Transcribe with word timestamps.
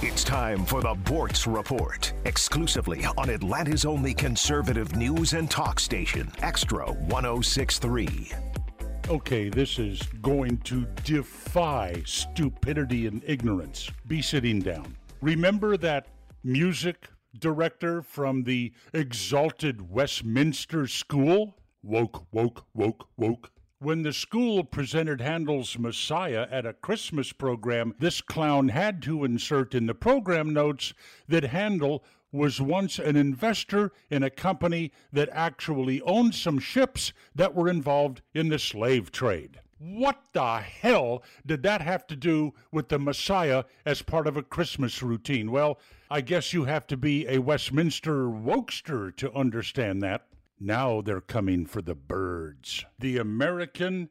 It's 0.00 0.22
time 0.22 0.64
for 0.64 0.80
the 0.80 0.94
Boortz 0.94 1.52
Report, 1.52 2.12
exclusively 2.24 3.04
on 3.16 3.30
Atlanta's 3.30 3.84
only 3.84 4.14
conservative 4.14 4.94
news 4.94 5.32
and 5.32 5.50
talk 5.50 5.80
station, 5.80 6.28
Xtra 6.38 6.96
1063. 7.08 8.32
Okay, 9.08 9.48
this 9.48 9.80
is 9.80 10.00
going 10.22 10.58
to 10.58 10.86
defy 11.02 12.00
stupidity 12.06 13.08
and 13.08 13.24
ignorance. 13.26 13.90
Be 14.06 14.22
sitting 14.22 14.60
down. 14.60 14.96
Remember 15.20 15.76
that 15.76 16.06
music 16.44 17.08
director 17.40 18.00
from 18.00 18.44
the 18.44 18.72
exalted 18.94 19.90
Westminster 19.90 20.86
School? 20.86 21.56
Woke, 21.82 22.24
woke, 22.30 22.64
woke, 22.72 23.08
woke. 23.16 23.50
When 23.80 24.02
the 24.02 24.12
school 24.12 24.64
presented 24.64 25.20
Handel's 25.20 25.78
Messiah 25.78 26.48
at 26.50 26.66
a 26.66 26.72
Christmas 26.72 27.32
program, 27.32 27.94
this 28.00 28.20
clown 28.20 28.70
had 28.70 29.00
to 29.02 29.22
insert 29.22 29.72
in 29.72 29.86
the 29.86 29.94
program 29.94 30.52
notes 30.52 30.94
that 31.28 31.44
Handel 31.44 32.02
was 32.32 32.60
once 32.60 32.98
an 32.98 33.14
investor 33.14 33.92
in 34.10 34.24
a 34.24 34.30
company 34.30 34.90
that 35.12 35.28
actually 35.30 36.02
owned 36.02 36.34
some 36.34 36.58
ships 36.58 37.12
that 37.36 37.54
were 37.54 37.68
involved 37.68 38.20
in 38.34 38.48
the 38.48 38.58
slave 38.58 39.12
trade. 39.12 39.60
What 39.78 40.24
the 40.32 40.58
hell 40.58 41.22
did 41.46 41.62
that 41.62 41.80
have 41.80 42.04
to 42.08 42.16
do 42.16 42.54
with 42.72 42.88
the 42.88 42.98
Messiah 42.98 43.62
as 43.86 44.02
part 44.02 44.26
of 44.26 44.36
a 44.36 44.42
Christmas 44.42 45.04
routine? 45.04 45.52
Well, 45.52 45.78
I 46.10 46.20
guess 46.20 46.52
you 46.52 46.64
have 46.64 46.88
to 46.88 46.96
be 46.96 47.28
a 47.28 47.38
Westminster 47.38 48.24
wokester 48.24 49.14
to 49.18 49.32
understand 49.34 50.02
that. 50.02 50.26
Now 50.60 51.00
they're 51.00 51.20
coming 51.20 51.66
for 51.66 51.82
the 51.82 51.94
birds. 51.94 52.84
The 52.98 53.18
American 53.18 54.10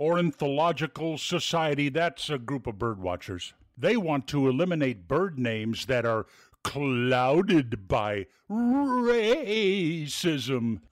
Ornithological 0.00 1.18
Society, 1.18 1.88
that's 1.90 2.30
a 2.30 2.38
group 2.38 2.66
of 2.66 2.78
bird 2.78 3.00
watchers. 3.00 3.52
They 3.76 3.96
want 3.96 4.26
to 4.28 4.48
eliminate 4.48 5.06
bird 5.08 5.38
names 5.38 5.86
that 5.86 6.04
are 6.04 6.26
clouded 6.64 7.88
by 7.88 8.26
racism. 8.50 9.70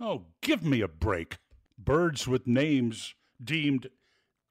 Oh, 0.01 0.27
give 0.41 0.65
me 0.65 0.81
a 0.81 0.89
break. 0.89 1.39
Birds 1.79 2.29
with 2.29 2.47
names 2.47 3.15
deemed 3.43 3.89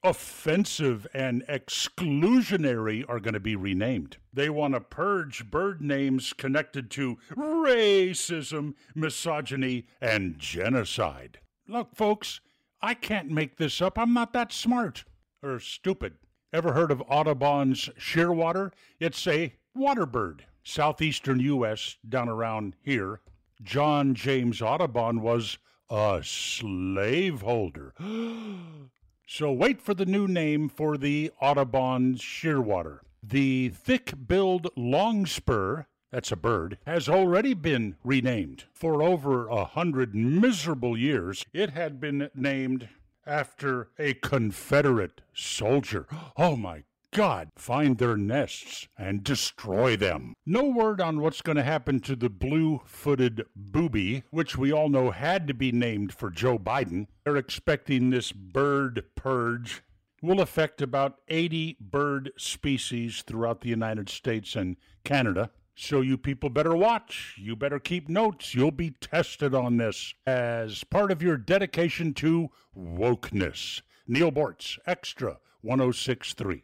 offensive 0.03 1.05
and 1.13 1.45
exclusionary 1.47 3.03
are 3.07 3.19
going 3.19 3.33
to 3.33 3.39
be 3.39 3.55
renamed. 3.55 4.17
They 4.33 4.49
want 4.49 4.73
to 4.73 4.81
purge 4.81 5.49
bird 5.49 5.81
names 5.81 6.33
connected 6.33 6.89
to 6.91 7.17
racism, 7.35 8.75
misogyny, 8.95 9.87
and 10.01 10.39
genocide. 10.39 11.39
Look, 11.67 11.95
folks, 11.95 12.39
I 12.81 12.93
can't 12.93 13.29
make 13.29 13.57
this 13.57 13.81
up. 13.81 13.99
I'm 13.99 14.13
not 14.13 14.33
that 14.33 14.53
smart 14.53 15.03
or 15.43 15.59
stupid. 15.59 16.15
Ever 16.51 16.73
heard 16.73 16.91
of 16.91 17.03
Audubon's 17.07 17.89
shearwater? 17.99 18.71
It's 18.99 19.27
a 19.27 19.53
water 19.75 20.05
bird. 20.05 20.45
Southeastern 20.63 21.39
U.S., 21.39 21.97
down 22.07 22.29
around 22.29 22.75
here. 22.81 23.21
John 23.61 24.15
James 24.15 24.61
Audubon 24.61 25.21
was 25.21 25.57
a 25.89 26.21
slaveholder. 26.23 27.93
So 29.31 29.51
wait 29.51 29.79
for 29.79 29.93
the 29.93 30.07
new 30.07 30.27
name 30.27 30.69
for 30.69 30.97
the 30.97 31.29
Audubon 31.39 32.15
shearwater. 32.15 33.01
The 33.21 33.69
thick 33.69 34.13
billed 34.27 34.71
longspur, 34.75 35.83
that's 36.11 36.31
a 36.31 36.35
bird, 36.35 36.79
has 36.87 37.07
already 37.07 37.53
been 37.53 37.95
renamed. 38.03 38.63
For 38.73 39.03
over 39.03 39.47
a 39.47 39.65
hundred 39.65 40.15
miserable 40.15 40.97
years, 40.97 41.45
it 41.53 41.69
had 41.69 41.99
been 41.99 42.31
named 42.33 42.89
after 43.23 43.89
a 43.99 44.15
Confederate 44.15 45.21
soldier. 45.31 46.07
Oh 46.35 46.55
my 46.55 46.83
God, 47.11 47.49
find 47.55 47.97
their 47.97 48.15
nests 48.15 48.87
and 48.97 49.23
destroy 49.23 49.95
them. 49.95 50.33
No 50.45 50.63
word 50.63 51.01
on 51.01 51.21
what's 51.21 51.41
going 51.41 51.55
to 51.55 51.63
happen 51.63 51.99
to 52.01 52.15
the 52.15 52.29
blue 52.29 52.81
footed 52.85 53.45
booby, 53.55 54.23
which 54.29 54.57
we 54.57 54.71
all 54.71 54.89
know 54.89 55.09
had 55.09 55.47
to 55.47 55.53
be 55.53 55.71
named 55.71 56.13
for 56.13 56.29
Joe 56.29 56.59
Biden. 56.59 57.07
They're 57.23 57.35
expecting 57.35 58.09
this 58.09 58.31
bird 58.31 59.03
purge 59.15 59.81
will 60.21 60.41
affect 60.41 60.81
about 60.81 61.15
80 61.29 61.77
bird 61.79 62.31
species 62.37 63.23
throughout 63.25 63.61
the 63.61 63.69
United 63.69 64.09
States 64.09 64.55
and 64.55 64.75
Canada. 65.03 65.49
So 65.75 66.01
you 66.01 66.17
people 66.17 66.49
better 66.49 66.75
watch. 66.75 67.35
You 67.37 67.55
better 67.55 67.79
keep 67.79 68.09
notes. 68.09 68.53
You'll 68.53 68.71
be 68.71 68.91
tested 68.91 69.55
on 69.55 69.77
this 69.77 70.13
as 70.27 70.83
part 70.83 71.11
of 71.11 71.23
your 71.23 71.37
dedication 71.37 72.13
to 72.15 72.49
wokeness. 72.77 73.81
Neal 74.05 74.31
Boortz, 74.31 74.77
Xtra 74.87 75.37
1063. 75.61 76.63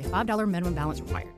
a 0.05 0.09
$5 0.09 0.49
minimum 0.49 0.73
balance 0.73 0.99
required. 0.99 1.29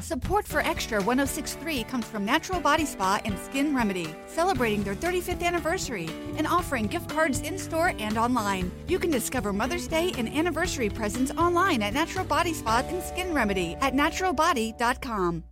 Support 0.00 0.46
for 0.46 0.62
Xtra 0.62 1.04
1063 1.04 1.82
comes 1.84 2.04
from 2.04 2.24
Natural 2.24 2.60
Body 2.60 2.84
Spa 2.84 3.18
and 3.24 3.36
Skin 3.38 3.74
Remedy, 3.74 4.14
celebrating 4.26 4.84
their 4.84 4.94
35th 4.94 5.42
anniversary 5.42 6.08
and 6.36 6.46
offering 6.46 6.86
gift 6.86 7.08
cards 7.08 7.40
in 7.40 7.58
store 7.58 7.92
and 7.98 8.16
online. 8.18 8.70
You 8.88 8.98
can 8.98 9.10
discover 9.10 9.52
Mother's 9.52 9.88
Day 9.88 10.12
and 10.18 10.28
anniversary 10.28 10.90
presents 10.90 11.32
online 11.32 11.82
at 11.82 11.94
Natural 11.94 12.24
Body 12.24 12.52
Spa 12.52 12.84
and 12.86 13.02
Skin 13.02 13.32
Remedy 13.34 13.74
at 13.80 13.94
naturalbody.com. 13.94 15.42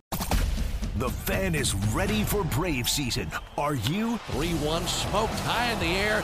The 0.97 1.09
fan 1.09 1.55
is 1.55 1.75
ready 1.93 2.23
for 2.23 2.45
Brave 2.45 2.87
season. 2.87 3.29
Are 3.57 3.75
you? 3.75 4.17
3 4.31 4.51
1 4.53 4.87
smoked 4.87 5.33
high 5.41 5.71
in 5.73 5.79
the 5.79 5.87
air, 5.87 6.23